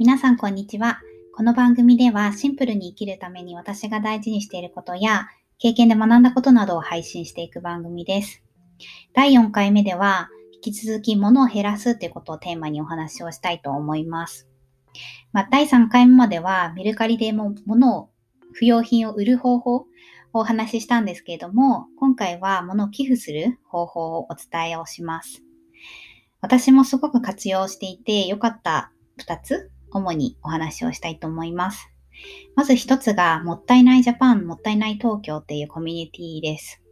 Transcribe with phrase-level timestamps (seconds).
[0.00, 1.02] 皆さんこんにちは。
[1.34, 8.42] この番組ではシンプルに生きるために私が大事にしていることや経験で学んだことなどを配信していく番組です。
[9.12, 14.48] 第4回目では引き続き物を減らすということをテーマにお話をしたいと思います。
[15.34, 18.08] まあ、第3回目まではメルカリでも物を、
[18.54, 19.86] 不要品を売る方法を
[20.32, 25.42] お話ししたんですけれども、今回は物を寄付する方法をお伝えをします。
[26.40, 31.90] 私もすごく活用していて良かった2つ主にお話をしたいと思います。
[32.54, 36.82] まず一つが、もったいないジャパン、もったいない東京っていうコミュニティです。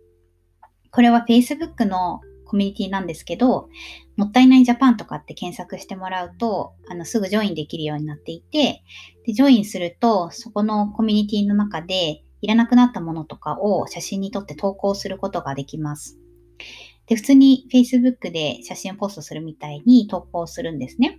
[0.91, 3.69] これは Facebook のコミュニティなんですけど、
[4.17, 8.83] もったいないジャパンとかって検索してもらうと、あの、すぐジョインできるようになっていて、
[9.27, 16.19] で、ジョインすると、そこのコミュニティの中で、いらなくなったものとかを写真に撮って投稿することができます。
[17.07, 21.19] で、普通に Facebook で写真をポストするみたいに投稿するんですね。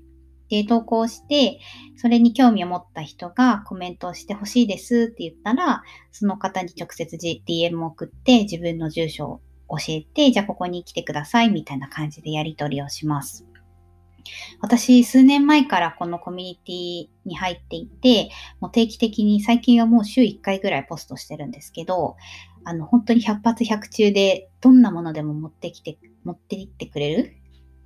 [0.49, 1.59] で、投稿して、
[1.95, 13.45] それに興味を持った人がコメントをしてほしいですって言ったら、その方に直接 DM を送って自分の住所を教えて、じゃあここに来てくださいみたいな感じでやり取りをします。
[14.61, 22.15] 私、数年前からこのコミュニティに入っていて、もう定期的に、最近はもう週1回ぐらいポストしてるんですけど、
[22.63, 27.35] あの、本当に100発100中で、どんなものでも持ってきて、持って行ってくれる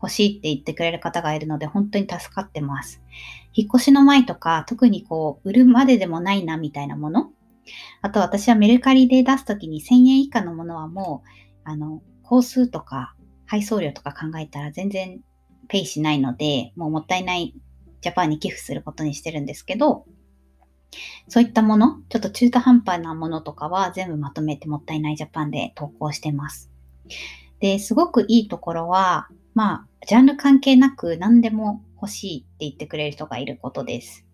[0.03, 3.01] 欲しいって言ってくれる方がいるので、本当に助かってます。
[3.53, 7.31] 引っ越しの前とか、特にこう、売るまででもないなみたいなもの。
[8.01, 11.29] あと私はメルカリで出すときに1000円以下のものはもう、
[11.63, 13.15] あの、工数とか
[13.45, 15.21] 配送料とか考えたら全然
[15.69, 17.55] ペイしないので、もうもったいない
[18.01, 20.05] ジャパンに寄付することにしてるんですけど、
[21.29, 26.69] そういったもの、ちょっと中途半端なものとかは全部まとめてもったいないジャパンで投稿してます。
[27.59, 34.25] で、すごくいいところは、まあ、ジャンル関係なく何でも欲しいって言ってくれる人がいることです。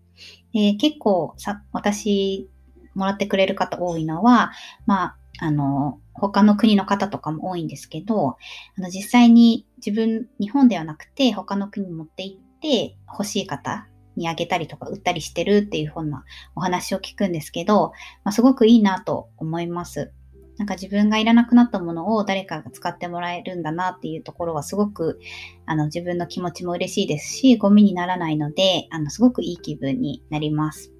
[0.52, 2.48] で結構さ、私、
[2.94, 4.52] もらってくれる方多いのは、
[4.86, 8.36] まあ、あの、他の国の方とかも多いんですけど、あ
[8.80, 13.86] の実際に自分、日本ではなくて他の国に持って行って欲しい方
[14.16, 17.92] にあげたりとか売ったりしてるっていうふうなお話を聞くんですけど、
[18.24, 20.12] まあ、すごくいいなと思います。
[20.58, 25.20] なんか自分がいらなくなったものを誰かが使ってもらえるんだなっていうところはすごく
[25.64, 30.92] あの自分の気持ちも嬉しいですし、ゴミにならないので、あのすごくいい気分になります。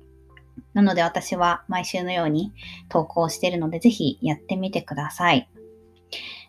[0.73, 2.53] なので私は毎週のように
[2.89, 5.49] 投稿してるので、ぜひやってみてください。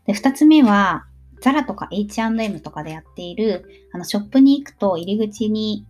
[0.06, 1.06] で、二つ目は、
[1.42, 5.86] ザラとか H&M とかでやっている、あの、ショップに行くと入り口に、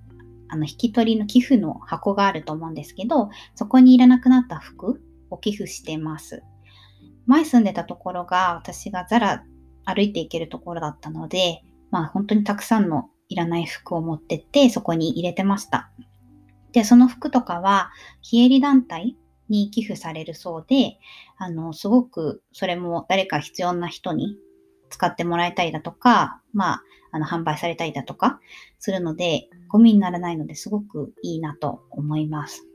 [0.48, 6.44] あの、引き取りの寄付の箱があると思うんですけど、そこにいらなくなった服を寄付してます。
[7.26, 9.44] 前住んでたところが私がザラ
[9.86, 11.62] 歩いていけるところだったので、
[11.92, 15.92] まあ本当にたくさんのいらない服を持ってってそこに入れてました。
[16.72, 19.18] で、その服とかは非営利団体
[19.50, 20.98] に寄付されるそうで、
[21.38, 24.38] あの、すごくそれも誰か必要な人に
[24.90, 28.40] 使ってもらえたりだとか、まあ、あの、販売されたりだとか
[28.80, 32.66] するので、ゴミにならないのですごくいいなと思います。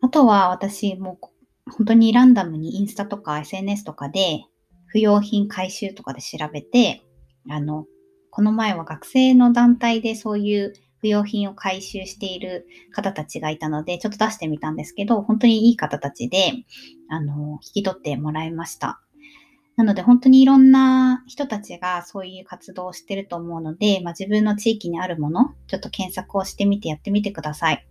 [0.00, 1.18] あとは私も
[1.66, 4.44] 本当にランダムにインスタとか SNS とかで
[4.86, 7.02] 不要品回収とかで調べて、
[7.48, 7.86] あの、
[8.30, 16.52] この前は学生の団体でそういう不要品を回収している方たちがいたので、ちょっと出してみたんですけど、本当にいい方たちで、
[17.08, 19.00] あの、引き取ってもらいました。
[19.76, 27.86] なので本当にいろんな人たちがそういう活動をしてると思うので、まあ、自分の地域にあるもの、ちょっと検索をしてみてやってみてください。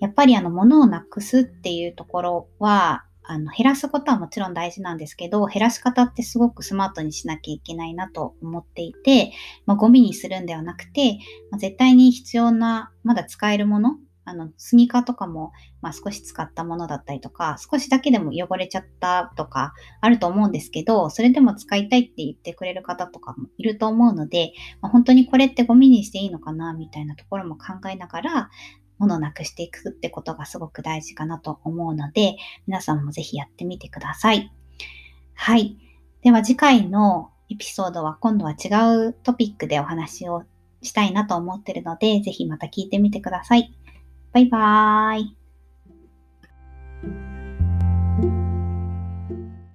[0.00, 9.32] やっぱりあの、物をなくすっていうところは、あの、減らすことはもちろん大事なんですけど、減らし方ってすごくスマートにしなきゃいけないなと思っていて、
[9.66, 11.18] まあ、ゴミにするんではなくて、
[11.50, 28.50] まあ、絶対に必要な、まだ使えるもの、あの、スニーカーとかも、まあ、少し使ったものだったりとか、少しだけでも汚れちゃったとかあると思うんですけど、それでも使いたいって言ってくれる方とかもいると思うので、まあ、本当にこれってゴミにしていいのかな、みたいなところも考えながら、
[28.98, 34.52] 物をなくしていくってことがすごく大事かなと思うので、皆さんもぜひやってみてください。
[35.34, 35.76] はい。
[36.22, 38.68] では次回のエピソードは今度は違
[39.08, 40.44] うトピックでお話を
[40.82, 43.74] したいなと思ってるので、ぜひまた聞いてみてください。
[44.32, 45.45] バイバーイ。